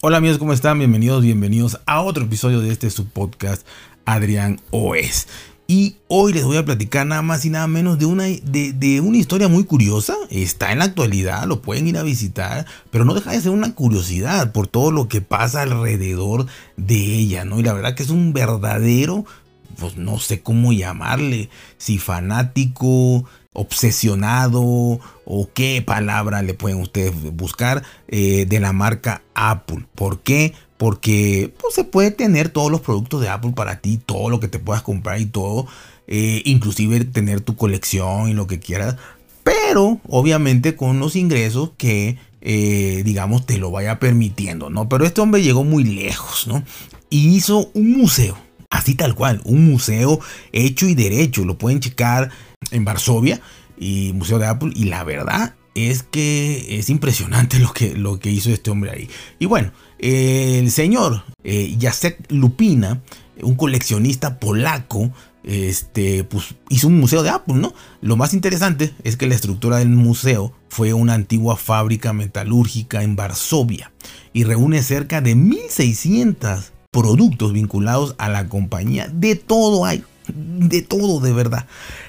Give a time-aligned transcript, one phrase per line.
[0.00, 0.78] Hola amigos, ¿cómo están?
[0.78, 3.66] Bienvenidos, bienvenidos a otro episodio de este subpodcast
[4.04, 5.26] Adrián OS.
[5.66, 9.16] Y hoy les voy a platicar nada más y nada menos de una, de, una
[9.16, 10.14] historia muy curiosa.
[10.30, 13.74] Está en la actualidad, lo pueden ir a visitar, pero no deja de ser una
[13.74, 16.46] curiosidad por todo lo que pasa alrededor
[16.76, 17.58] de ella, ¿no?
[17.58, 19.26] Y la verdad que es un verdadero,
[19.80, 23.24] pues no sé cómo llamarle, si fanático,
[23.58, 29.84] obsesionado o qué palabra le pueden ustedes buscar eh, de la marca Apple.
[29.94, 30.54] ¿Por qué?
[30.76, 34.48] Porque pues, se puede tener todos los productos de Apple para ti, todo lo que
[34.48, 35.66] te puedas comprar y todo,
[36.06, 38.96] eh, inclusive tener tu colección y lo que quieras,
[39.42, 44.88] pero obviamente con los ingresos que eh, digamos te lo vaya permitiendo, ¿no?
[44.88, 46.62] Pero este hombre llegó muy lejos, ¿no?
[47.10, 48.38] Y hizo un museo,
[48.70, 50.20] así tal cual, un museo
[50.52, 52.30] hecho y derecho, lo pueden checar
[52.70, 53.40] en Varsovia
[53.78, 58.30] y Museo de Apple y la verdad es que es impresionante lo que, lo que
[58.30, 59.08] hizo este hombre ahí.
[59.38, 63.00] Y bueno, el señor eh, Jacek Lupina,
[63.42, 65.12] un coleccionista polaco,
[65.44, 67.72] este, pues, hizo un museo de Apple, ¿no?
[68.00, 73.16] Lo más interesante es que la estructura del museo fue una antigua fábrica metalúrgica en
[73.16, 73.92] Varsovia
[74.32, 79.08] y reúne cerca de 1600 productos vinculados a la compañía.
[79.08, 81.66] De todo hay, de todo de verdad.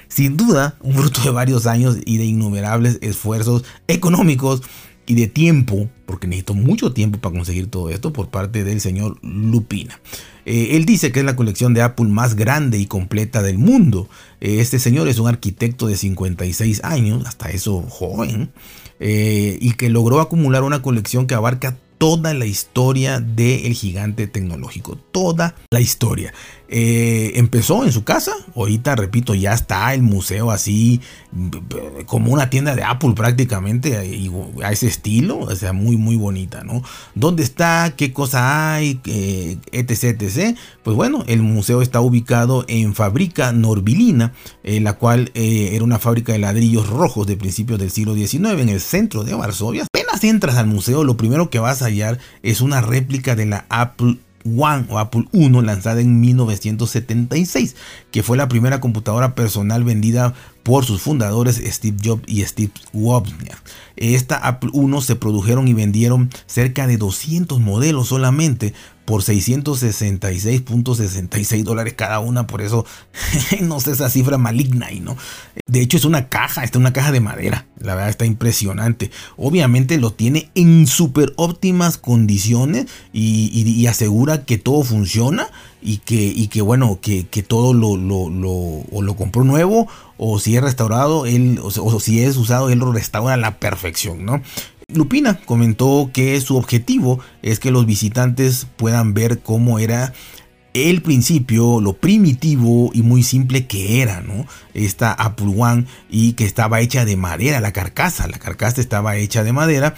[0.07, 4.61] Sin duda, un fruto de varios años y de innumerables esfuerzos económicos
[5.09, 9.17] y de tiempo, porque necesito mucho tiempo para conseguir todo esto por parte del señor
[9.23, 9.99] Lupina.
[10.45, 14.07] Eh, él dice que es la colección de Apple más grande y completa del mundo.
[14.39, 18.51] Eh, este señor es un arquitecto de 56 años, hasta eso joven,
[18.99, 24.95] eh, y que logró acumular una colección que abarca toda la historia del gigante tecnológico.
[25.11, 26.33] Toda la historia.
[26.71, 31.01] Eh, empezó en su casa, ahorita repito, ya está el museo así
[32.05, 33.97] como una tienda de Apple prácticamente
[34.63, 36.83] a ese estilo, o sea, muy muy bonita, ¿no?
[37.15, 37.95] ¿Dónde está?
[37.97, 39.01] ¿Qué cosa hay?
[39.05, 40.57] Eh, etc, etc.
[40.83, 46.33] Pues bueno, el museo está ubicado en Fábrica Norbilina, eh, la cual era una fábrica
[46.33, 49.85] de ladrillos rojos de principios del siglo XIX en el centro de Varsovia.
[50.09, 53.65] Apenas entras al museo, lo primero que vas a hallar es una réplica de la
[53.69, 57.75] Apple One o Apple I lanzada en 1976,
[58.11, 60.33] que fue la primera computadora personal vendida
[60.63, 63.61] por sus fundadores Steve Jobs y Steve Wozniak.
[63.95, 68.73] Esta Apple I se produjeron y vendieron cerca de 200 modelos solamente
[69.09, 72.85] por 666.66 dólares cada una, por eso
[73.61, 75.17] no sé esa cifra maligna y no.
[75.65, 79.09] De hecho es una caja, está una caja de madera, la verdad está impresionante.
[79.35, 85.49] Obviamente lo tiene en súper óptimas condiciones y, asegura que todo funciona
[85.81, 90.61] y que, y que bueno, que, todo lo, lo, lo compró nuevo o si es
[90.61, 94.41] restaurado, él, o, si es usado, él lo restaura a la perfección, ¿no?
[94.93, 100.13] Lupina comentó que su objetivo es que los visitantes puedan ver cómo era
[100.73, 104.45] el principio, lo primitivo y muy simple que era, ¿no?
[104.73, 109.43] Esta Apple One y que estaba hecha de madera, la carcasa, la carcasa estaba hecha
[109.43, 109.95] de madera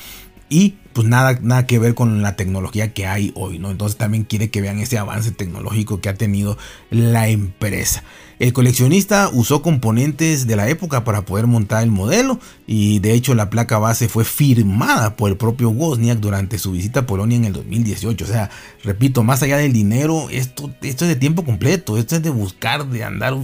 [0.52, 3.72] y pues nada, nada que ver con la tecnología que hay hoy, ¿no?
[3.72, 6.58] Entonces también quiere que vean ese avance tecnológico que ha tenido
[6.90, 8.04] la empresa.
[8.38, 13.34] El coleccionista usó componentes de la época para poder montar el modelo y de hecho
[13.34, 17.46] la placa base fue firmada por el propio Wozniak durante su visita a Polonia en
[17.46, 18.26] el 2018.
[18.26, 18.50] O sea,
[18.84, 22.88] repito, más allá del dinero, esto, esto es de tiempo completo, esto es de buscar,
[22.88, 23.38] de andar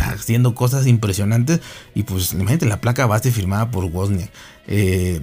[0.00, 1.60] haciendo cosas impresionantes
[1.94, 4.30] y pues imagínate la placa base firmada por Wozniak.
[4.66, 5.20] Eh,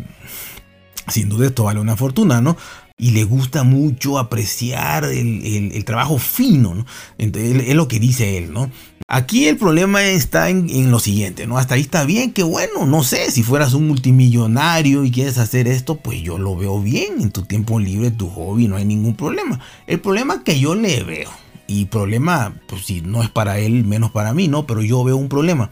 [1.08, 2.58] sin duda esto vale una fortuna, ¿no?
[2.98, 6.86] Y le gusta mucho apreciar el, trabajo fino, ¿no?
[7.18, 8.72] Entonces, es lo que dice él, ¿no?
[9.08, 11.58] Aquí el problema está en, lo siguiente, ¿no?
[11.58, 15.68] Hasta ahí está bien, que bueno, no sé, si fueras un multimillonario y quieres hacer
[15.68, 19.16] esto, pues yo lo veo bien, en tu tiempo libre, tu hobby, no hay ningún
[19.16, 19.60] problema.
[19.86, 21.30] El problema que yo le veo,
[21.68, 24.66] y problema, pues si no es para él, menos para mí, ¿no?
[24.66, 25.70] Pero yo veo un problema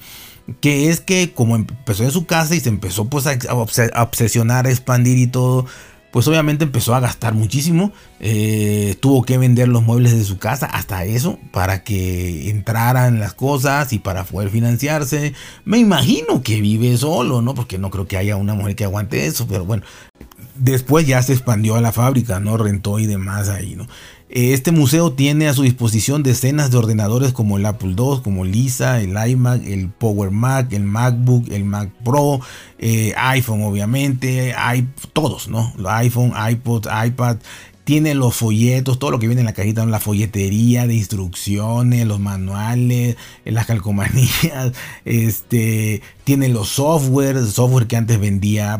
[0.60, 4.70] que es que como empezó en su casa y se empezó pues a, obsesionar, a
[4.70, 5.66] expandir y todo,
[6.12, 7.92] pues obviamente empezó a gastar muchísimo.
[8.20, 13.34] Eh, tuvo que vender los muebles de su casa, hasta eso, para que entraran las
[13.34, 15.34] cosas y para poder financiarse.
[15.66, 17.56] Me imagino que vive solo, ¿no?
[17.56, 19.84] Porque no creo que haya una mujer que aguante eso, pero bueno.
[20.56, 22.58] Después ya se expandió a la fábrica, ¿no?
[22.58, 23.88] Rentó y demás ahí, ¿no?
[24.30, 29.00] Este museo tiene a su disposición decenas de ordenadores como el Apple II, como Lisa,
[29.00, 32.40] el iMac, el Power Mac, el MacBook, el Mac Pro,
[32.80, 35.74] eh, iPhone obviamente, hay todos, ¿no?
[35.86, 37.38] iPhone, iPod, iPad,
[37.84, 42.20] tiene los folletos, todo lo que viene en la cajita, la folletería de instrucciones, los
[42.20, 44.72] manuales, las calcomanías,
[45.06, 48.80] este, tiene los software, software que antes vendía,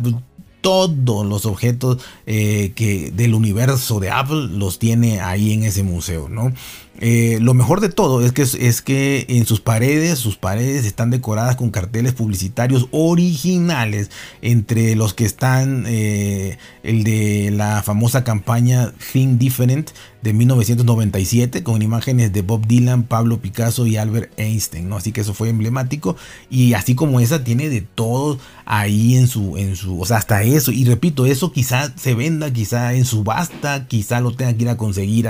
[0.64, 6.30] todos los objetos eh, que del universo de Apple los tiene ahí en ese museo,
[6.30, 6.54] ¿no?
[7.00, 11.10] Eh, lo mejor de todo es que, es que en sus paredes, sus paredes están
[11.10, 14.12] decoradas con carteles publicitarios originales,
[14.42, 19.92] entre los que están eh, el de la famosa campaña Think Different
[20.24, 24.96] de 1997 con imágenes de Bob Dylan, Pablo Picasso y Albert Einstein, ¿no?
[24.96, 26.16] Así que eso fue emblemático
[26.50, 30.44] y así como esa tiene de todo ahí en su, en su, o sea, hasta
[30.44, 34.70] eso y repito, eso quizá se venda, quizá en subasta, quizá lo tenga que ir
[34.70, 35.28] a conseguir,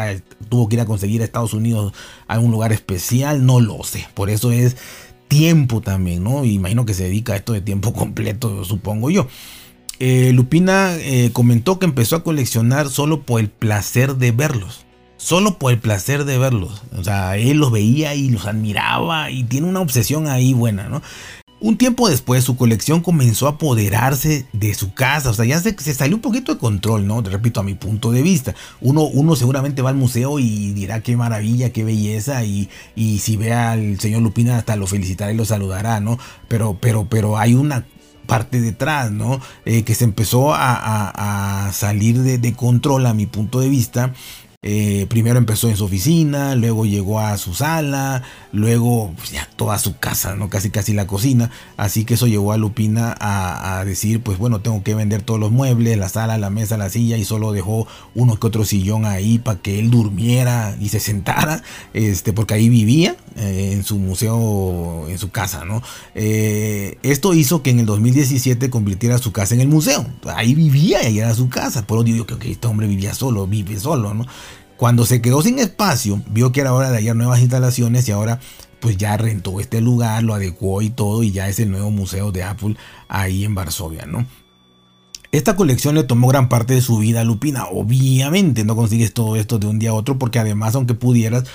[0.49, 1.93] tuvo que ir a conseguir a Estados Unidos
[2.27, 4.77] a un lugar especial, no lo sé, por eso es
[5.27, 6.45] tiempo también, ¿no?
[6.45, 9.27] Imagino que se dedica a esto de tiempo completo, supongo yo.
[9.99, 14.85] Eh, Lupina eh, comentó que empezó a coleccionar solo por el placer de verlos.
[15.17, 16.83] Solo por el placer de verlos.
[16.97, 21.01] O sea, él los veía y los admiraba y tiene una obsesión ahí buena, ¿no?
[21.63, 25.73] Un tiempo después su colección comenzó a apoderarse de su casa, o sea, ya se,
[25.93, 27.21] salió un poquito de control, ¿no?
[27.21, 28.53] Repito, a mi punto de vista.
[28.81, 32.67] Uno, uno seguramente va al museo y dirá qué maravilla, qué belleza, y,
[32.97, 36.19] y si ve al señor Lupina hasta lo felicitará y lo saludará, ¿no?
[36.49, 37.85] Pero, pero, pero hay una
[38.25, 39.39] parte detrás, ¿no?
[39.65, 44.13] Eh, que se empezó a, salir de, control a mi punto de vista
[44.65, 48.23] eh, primero empezó en su oficina, luego llegó a su sala,
[48.53, 50.49] luego pues, ya toda su casa, ¿no?
[50.49, 51.51] Casi casi la cocina.
[51.75, 55.51] Así que eso llevó a Lupina a, decir, pues bueno, tengo que vender todos los
[55.51, 59.37] muebles, la sala, la mesa, la silla, y solo dejó uno que otro sillón ahí
[59.37, 61.61] para que él durmiera y se sentara,
[61.93, 65.83] este, porque ahí vivía eh, en su museo, en su casa, ¿no?
[66.15, 70.05] Eh, esto hizo que en el 2017 convirtiera su casa en el museo.
[70.35, 71.85] Ahí vivía y era su casa.
[71.85, 74.25] Por eso digo que este hombre vivía solo, vive solo, ¿no?
[74.77, 78.39] Cuando se quedó sin espacio, vio que era hora de hallar nuevas instalaciones y ahora
[78.79, 82.33] pues ya rentó este lugar, lo adecuó y todo y ya es el nuevo museo
[82.33, 82.75] de Apple
[83.07, 84.25] ahí en Varsovia, ¿no?
[85.31, 87.65] Esta colección le tomó gran parte de su vida a Lupina.
[87.65, 91.45] Obviamente no consigues todo esto de un día a otro porque además aunque pudieras,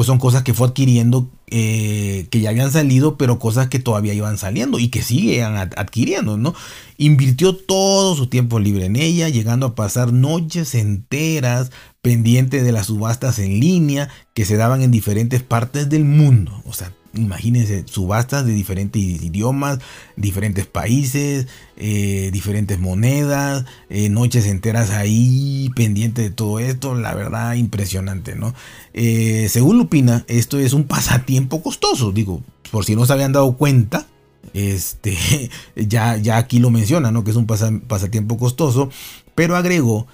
[0.00, 4.14] pues son cosas que fue adquiriendo eh, que ya habían salido, pero cosas que todavía
[4.14, 6.54] iban saliendo y que siguen adquiriendo, ¿no?
[6.96, 11.70] Invirtió todo su tiempo libre en ella, llegando a pasar noches enteras
[12.00, 16.62] pendiente de las subastas en línea que se daban en diferentes partes del mundo.
[16.64, 19.78] O sea, imagínense, subastas de diferentes idiomas,
[20.16, 21.46] diferentes países,
[21.76, 28.54] eh, diferentes monedas, eh, noches enteras ahí pendiente de todo esto, la verdad impresionante, ¿no?
[28.94, 33.56] Eh, según Lupina, esto es un pasatiempo costoso, digo, por si no se habían dado
[33.56, 34.06] cuenta,
[34.54, 35.16] este,
[35.76, 37.24] ya, ya aquí lo menciona, ¿no?
[37.24, 38.90] Que es un pasatiempo costoso,
[39.34, 40.06] pero agregó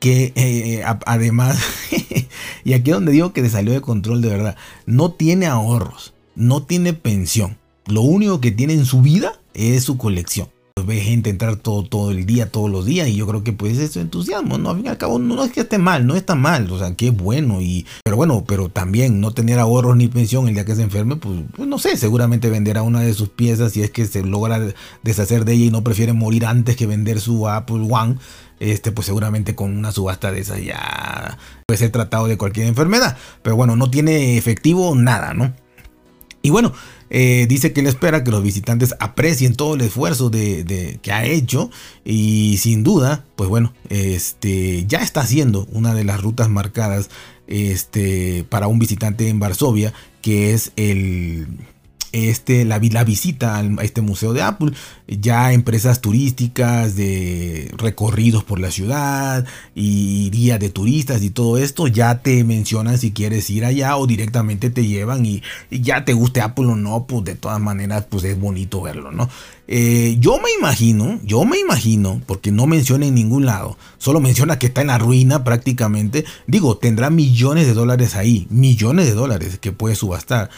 [0.00, 1.60] que además,
[2.64, 6.11] y aquí es donde digo que le salió de control de verdad, no tiene ahorros
[6.34, 7.58] no tiene pensión.
[7.86, 10.48] Lo único que tiene en su vida es su colección.
[10.84, 13.78] Ve gente entrar todo, todo el día, todos los días, y yo creo que pues
[13.78, 14.70] es entusiasmo, ¿no?
[14.70, 16.96] Al fin y al cabo, no, es que esté mal, no está mal, o sea,
[16.96, 20.74] qué bueno, y, pero bueno, pero también no tener ahorros ni pensión el día que
[20.74, 24.06] se enferme, pues, pues no sé, seguramente venderá una de sus piezas si es que
[24.06, 24.60] se logra
[25.02, 28.16] deshacer de ella y no prefiere morir antes que vender su Apple One,
[28.58, 31.36] este, pues seguramente con una subasta de esas ya
[31.66, 35.52] puede ser tratado de cualquier enfermedad, pero bueno, no tiene efectivo nada, ¿no?
[36.42, 36.72] Y bueno,
[37.08, 41.24] eh, dice que él espera que los visitantes aprecien todo el esfuerzo de, que ha
[41.24, 41.70] hecho
[42.04, 47.10] y sin duda, pues bueno, este, ya está haciendo una de las rutas marcadas
[47.46, 51.46] este, para un visitante en Varsovia, que es el,
[52.12, 54.72] este, la, la visita a este museo de Apple,
[55.08, 61.86] ya empresas turísticas de recorridos por la ciudad y guías de turistas y todo esto
[61.86, 66.40] ya te mencionan si quieres ir allá o directamente te llevan y, ya te guste
[66.40, 69.28] Apple o no, pues de todas maneras pues es bonito verlo, ¿no?
[69.68, 74.58] Eh, yo me imagino, yo me imagino, porque no menciona en ningún lado, solo menciona
[74.58, 79.58] que está en la ruina prácticamente, digo, tendrá millones de dólares ahí, millones de dólares
[79.58, 80.50] que puede subastar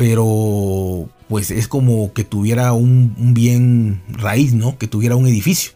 [0.00, 4.78] pero pues es como que tuviera un, bien raíz, ¿no?
[4.78, 5.72] Que tuviera un edificio.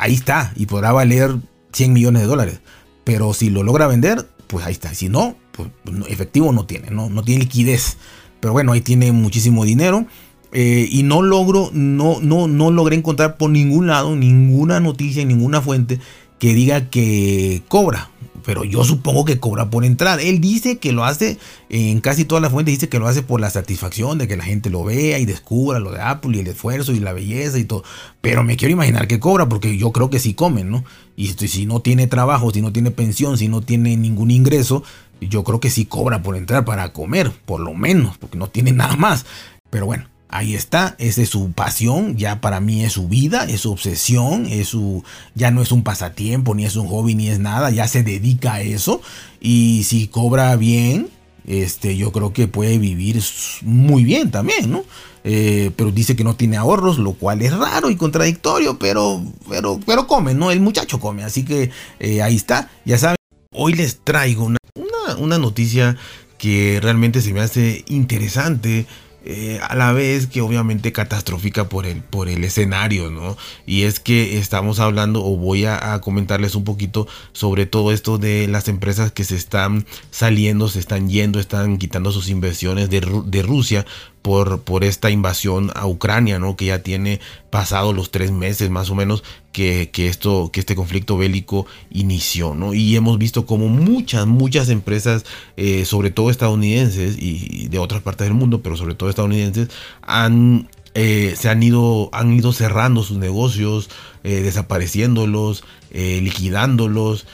[0.00, 1.36] Ahí está, y podrá valer
[1.74, 2.60] 100 millones de dólares.
[3.04, 4.94] Pero si lo logra vender, pues ahí está.
[4.94, 5.68] Si no, pues
[6.08, 7.10] efectivo no tiene, ¿no?
[7.10, 7.98] No tiene liquidez.
[8.40, 10.06] Pero bueno, ahí tiene muchísimo dinero.
[10.52, 15.60] Eh, y no logro, no, no, no logré encontrar por ningún lado ninguna noticia, ninguna
[15.60, 16.00] fuente
[16.38, 18.08] que diga que cobra
[18.44, 20.20] pero yo supongo que cobra por entrar.
[20.20, 23.40] Él dice que lo hace, en casi todas las fuentes dice que lo hace por
[23.40, 26.46] la satisfacción de que la gente lo vea y descubra lo de Apple y el
[26.46, 27.84] esfuerzo y la belleza y todo.
[28.20, 30.84] Pero me quiero imaginar que cobra porque yo creo que sí comen, ¿no?
[31.16, 34.82] Y si no tiene trabajo, si no tiene pensión, si no tiene ningún ingreso,
[35.20, 38.72] yo creo que sí cobra por entrar para comer, por lo menos, porque no tiene
[38.72, 39.26] nada más.
[39.68, 43.62] Pero bueno, ahí está, esa es su pasión, ya para mí es su vida, es
[43.62, 45.02] su obsesión, es su,
[45.34, 48.54] ya no es un pasatiempo, ni es un hobby, ni es nada, ya se dedica
[48.54, 49.02] a eso
[49.40, 51.08] y si cobra bien,
[51.46, 53.22] este, yo creo que puede vivir
[53.62, 54.84] muy bien también, ¿no?
[55.24, 59.80] Eh, pero dice que no tiene ahorros, lo cual es raro y contradictorio, pero, pero,
[59.84, 60.50] pero come, ¿no?
[60.50, 63.16] El muchacho come, así que eh, ahí está, ya saben.
[63.52, 65.96] Hoy les traigo una, una noticia
[66.38, 68.86] que realmente se me hace interesante
[69.24, 73.36] eh, a la vez que obviamente catastrófica por el, por el escenario, ¿no?
[73.66, 78.48] Y es que estamos hablando o voy a, comentarles un poquito sobre todo esto de
[78.48, 83.42] las empresas que se están saliendo, se están yendo, están quitando sus inversiones de, de
[83.42, 83.84] Rusia
[84.22, 86.56] por, por esta invasión a Ucrania, ¿no?
[86.56, 91.16] Que ya tiene pasado los tres meses más o menos que, esto, que este conflicto
[91.16, 92.74] bélico inició, ¿no?
[92.74, 95.24] Y hemos visto como muchas, muchas empresas,
[95.56, 99.68] eh, sobre todo estadounidenses y de otras partes del mundo, pero sobre todo estadounidenses,
[100.02, 103.90] han eh, se han ido, han ido cerrando sus negocios,
[104.24, 107.26] eh, desapareciéndolos, liquidándolos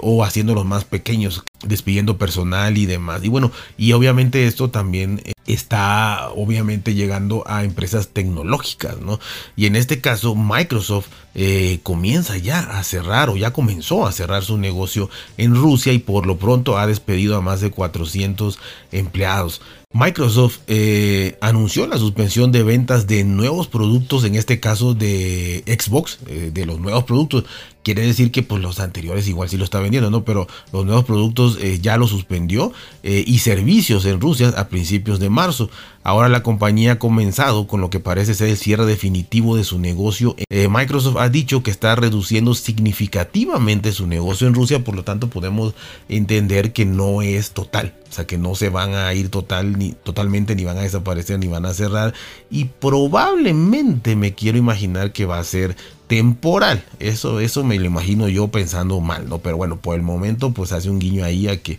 [0.00, 3.22] o haciéndolos más pequeños, despidiendo personal y demás.
[3.22, 9.20] Y bueno, y obviamente esto también está obviamente llegando a empresas tecnológicas, ¿no?
[9.56, 14.44] Y en este caso Microsoft eh, comienza ya a cerrar o ya comenzó a cerrar
[14.44, 18.58] su negocio en Rusia y por lo pronto ha despedido a más de 400
[18.92, 19.60] empleados.
[19.92, 26.18] Microsoft eh, anunció la suspensión de ventas de nuevos productos, en este caso de Xbox,
[26.26, 27.44] eh, de los nuevos productos.
[27.84, 30.24] Quiere decir que pues, los anteriores igual sí lo está vendiendo, ¿no?
[30.24, 32.72] Pero los nuevos productos ya los suspendió
[33.02, 35.68] y servicios en Rusia a principios de marzo.
[36.02, 39.78] Ahora la compañía ha comenzado con lo que parece ser el cierre definitivo de su
[39.78, 40.36] negocio.
[40.50, 45.30] Eh, Microsoft ha dicho que está reduciendo significativamente su negocio en Rusia, por lo tanto
[45.30, 45.74] podemos
[46.08, 47.94] entender que no es total.
[48.08, 51.38] O sea, que no se van a ir total, ni, totalmente, ni van a desaparecer,
[51.40, 52.14] ni van a cerrar.
[52.48, 55.74] Y probablemente me quiero imaginar que va a ser
[56.06, 56.84] temporal.
[57.00, 59.38] Eso, eso me lo imagino yo pensando mal, ¿no?
[59.38, 61.78] Pero bueno, por el momento, pues hace un guiño ahí a que,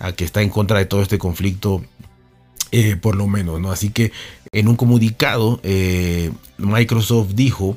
[0.00, 1.84] a que está en contra de todo este conflicto
[2.72, 3.70] eh, por lo menos, ¿no?
[3.70, 4.12] Así que
[4.52, 7.76] en un comunicado, eh, Microsoft dijo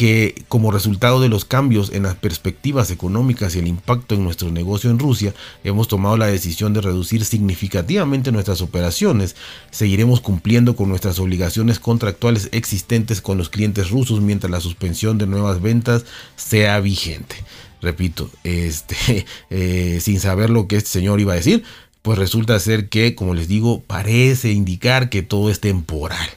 [0.00, 4.50] que como resultado de los cambios en las perspectivas económicas y el impacto en nuestro
[4.50, 9.36] negocio en Rusia, hemos tomado la decisión de reducir significativamente nuestras operaciones.
[9.70, 15.26] Seguiremos cumpliendo con nuestras obligaciones contractuales existentes con los clientes rusos mientras la suspensión de
[15.26, 17.36] nuevas ventas sea vigente.
[17.82, 21.62] Repito, este, eh, sin saber lo que este señor iba a decir,
[22.02, 26.28] pues resulta ser que, como les digo, parece indicar que todo es temporal.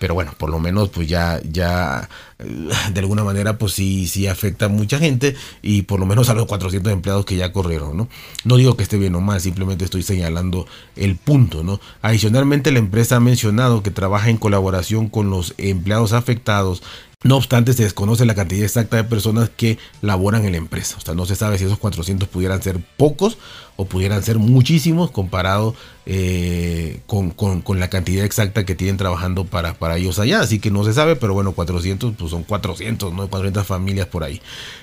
[0.00, 2.08] Pero bueno, por lo menos pues ya, ya
[2.38, 6.30] eh, de alguna manera pues sí, sí afecta a mucha gente y por lo menos
[6.30, 8.08] a los 400 empleados que ya corrieron, ¿no?
[8.44, 11.80] No digo que esté bien o mal, simplemente estoy señalando el punto, ¿no?
[12.00, 16.82] Adicionalmente la empresa ha mencionado que trabaja en colaboración con los empleados afectados
[17.22, 20.96] no obstante, se desconoce la cantidad exacta de personas que laboran en la empresa.
[20.96, 23.36] O sea, no se sabe si esos 400 pudieran ser pocos
[23.80, 27.32] o pudieran ser muchísimos comparado eh, con,
[27.78, 30.40] la cantidad exacta que tienen trabajando para, para ellos allá.
[30.40, 33.26] Así que no se sabe, pero bueno, 400 pues son 400, ¿no?
[33.28, 34.42] 400 familias por ahí.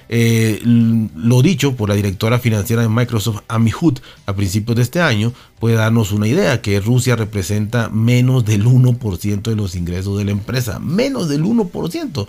[0.09, 4.99] Eh, lo dicho por la directora financiera de Microsoft, Amy Hood, a principios de este
[4.99, 10.25] año, puede darnos una idea que Rusia representa menos del 1% de los ingresos de
[10.25, 10.79] la empresa.
[10.79, 12.27] Menos del 1%.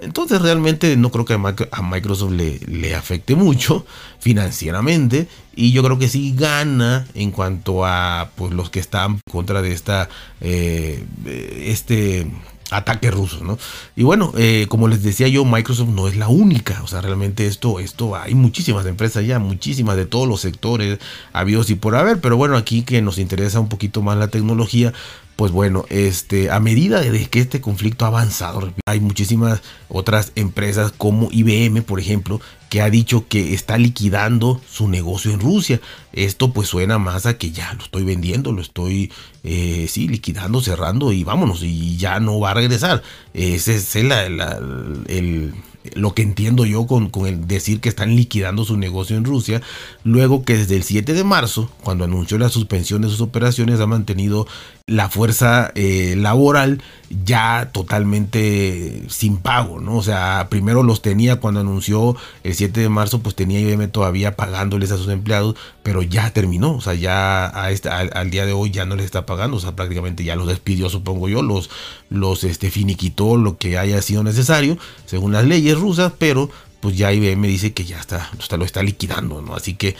[0.00, 3.86] Entonces realmente no creo que a Microsoft le, afecte mucho
[4.18, 9.62] financieramente y yo creo que sí gana en cuanto a pues, los que están contra
[9.62, 10.08] de esta
[10.40, 12.26] eh, este
[12.70, 13.58] ataque ruso, ¿no?
[13.94, 17.46] Y bueno, eh, como les decía yo, Microsoft no es la única, o sea, realmente
[17.46, 20.98] esto, esto, hay muchísimas empresas ya, muchísimas de todos los sectores,
[21.32, 24.92] habidos y por haber, pero bueno, aquí que nos interesa un poquito más la tecnología,
[25.36, 30.92] pues bueno, este, a medida de que este conflicto ha avanzado, hay muchísimas otras empresas
[30.96, 32.40] como IBM, por ejemplo,
[32.70, 35.80] que ha dicho que está liquidando su negocio en Rusia.
[36.14, 39.12] Esto pues suena más a que ya lo estoy vendiendo, lo estoy,
[39.44, 43.02] eh, sí, liquidando, cerrando y vámonos, y ya no va a regresar.
[43.34, 45.54] Ese es el, el
[45.94, 49.62] lo que entiendo yo con, el decir que están liquidando su negocio en Rusia,
[50.04, 53.86] luego que desde el 7 de marzo, cuando anunció la suspensión de sus operaciones, ha
[53.86, 54.46] mantenido
[54.88, 56.80] la fuerza eh, laboral
[57.24, 59.96] ya totalmente sin pago, ¿no?
[59.96, 64.36] O sea, primero los tenía cuando anunció el 7 de marzo, pues tenía IBM todavía
[64.36, 68.70] pagándoles a sus empleados, pero ya terminó, o sea, ya este, al, día de hoy
[68.70, 71.68] ya no les está pagando, o sea, prácticamente ya los despidió, supongo yo, los,
[72.08, 77.12] los este, finiquitó lo que haya sido necesario, según las leyes rusas, pero pues ya
[77.12, 79.56] IBM dice que ya está, lo está liquidando, ¿no?
[79.56, 79.96] Así que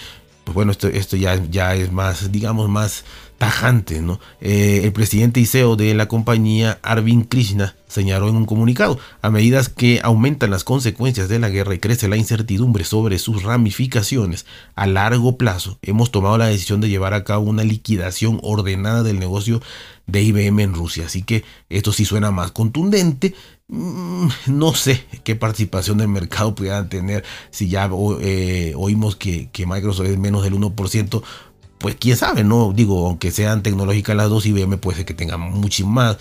[0.46, 3.04] pues bueno, esto, esto ya, ya es más, digamos, más
[3.38, 4.18] tajante, ¿no?
[4.40, 9.30] Eh, el presidente y CEO de la compañía, Arvind Krishna, señaló en un comunicado, a
[9.30, 14.46] medida que aumentan las consecuencias de la guerra y crece la incertidumbre sobre sus ramificaciones
[14.74, 19.18] a largo plazo, hemos tomado la decisión de llevar a cabo una liquidación ordenada del
[19.18, 19.60] negocio
[20.06, 21.06] de IBM en Rusia.
[21.06, 23.34] Así que esto sí suena más contundente.
[23.68, 27.90] Mm, no sé qué participación del mercado pudieran tener si ya
[28.20, 31.22] eh, oímos que, que Microsoft es menos del 1%
[31.78, 32.72] pues quién sabe, ¿no?
[32.74, 36.16] Digo, aunque sean tecnológicas las dos, IBM puede ser que tenga mucho más,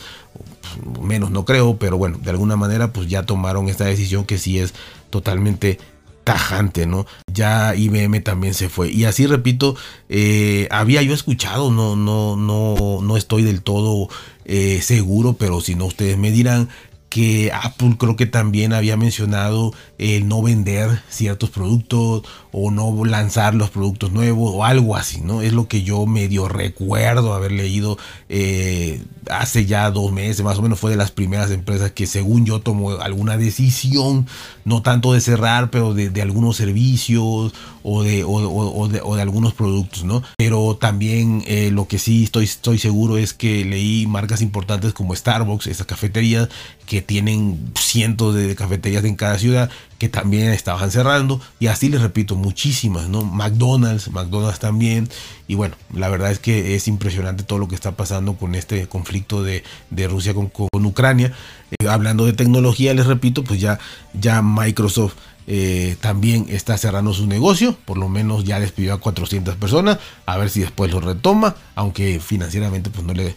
[1.01, 4.59] menos no creo, pero bueno, de alguna manera pues ya tomaron esta decisión que sí
[4.59, 4.73] es
[5.09, 5.79] totalmente
[6.25, 7.05] tajante, ¿no?
[7.31, 8.91] Ya IBM también se fue.
[8.91, 9.77] Y así repito,
[10.09, 14.09] eh, había yo escuchado, no, no, no, no estoy del todo
[14.43, 16.69] eh, seguro, pero si no ustedes me dirán
[17.15, 23.55] que Apple creo que también había mencionado el no vender ciertos productos o no lanzar
[23.55, 25.41] los productos nuevos o algo así, ¿no?
[25.41, 30.61] Es lo que yo medio recuerdo haber leído eh, hace ya dos meses, más o
[30.61, 34.27] menos fue de las primeras empresas que según yo tomó alguna decisión,
[34.65, 40.21] no tanto de cerrar, pero de, algunos servicios o de, o, de, algunos productos, ¿no?
[40.37, 45.15] Pero también eh, lo que sí estoy, estoy seguro es que leí marcas importantes como
[45.15, 46.49] Starbucks, esas cafeterías
[46.85, 52.01] que tienen cientos de cafeterías en cada ciudad que también estaban cerrando y así les
[52.01, 55.09] repito muchísimas no McDonald's McDonald's también
[55.47, 58.87] y bueno la verdad es que es impresionante todo lo que está pasando con este
[58.87, 59.63] conflicto de,
[60.07, 60.51] Rusia con,
[60.85, 61.33] Ucrania.
[61.71, 63.79] Eh, hablando de tecnología les repito pues ya
[64.13, 65.15] ya Microsoft
[65.47, 70.37] eh, también está cerrando su negocio, por lo menos ya despidió a 400 personas, a
[70.37, 73.35] ver si después lo retoma, aunque financieramente pues no le,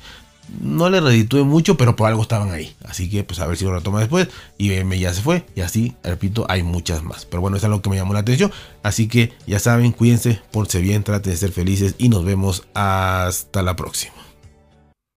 [0.60, 2.74] no le reditúe mucho, pero por algo estaban ahí.
[2.84, 4.28] Así que, pues a ver si lo retoma después.
[4.58, 5.44] IBM ya se fue.
[5.54, 7.26] Y así, repito, hay muchas más.
[7.26, 8.52] Pero bueno, eso es lo que me llamó la atención.
[8.82, 13.62] Así que ya saben, cuídense, porse bien, traten de ser felices y nos vemos hasta
[13.62, 14.17] la próxima.